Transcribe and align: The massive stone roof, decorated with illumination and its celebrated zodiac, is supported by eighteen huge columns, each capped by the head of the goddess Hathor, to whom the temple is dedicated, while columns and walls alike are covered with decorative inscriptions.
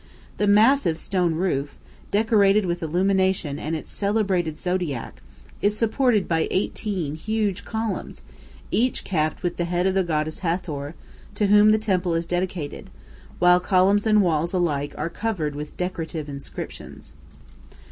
The 0.37 0.47
massive 0.47 0.97
stone 0.97 1.35
roof, 1.35 1.75
decorated 2.09 2.65
with 2.65 2.81
illumination 2.81 3.59
and 3.59 3.75
its 3.75 3.91
celebrated 3.91 4.57
zodiac, 4.57 5.21
is 5.61 5.77
supported 5.77 6.27
by 6.27 6.47
eighteen 6.49 7.13
huge 7.13 7.63
columns, 7.65 8.23
each 8.71 9.03
capped 9.03 9.43
by 9.43 9.49
the 9.49 9.65
head 9.65 9.85
of 9.85 9.93
the 9.93 10.01
goddess 10.03 10.39
Hathor, 10.39 10.95
to 11.35 11.45
whom 11.45 11.69
the 11.69 11.77
temple 11.77 12.15
is 12.15 12.25
dedicated, 12.25 12.89
while 13.37 13.59
columns 13.59 14.07
and 14.07 14.23
walls 14.23 14.53
alike 14.53 14.95
are 14.97 15.07
covered 15.07 15.53
with 15.55 15.77
decorative 15.77 16.27
inscriptions. 16.27 17.13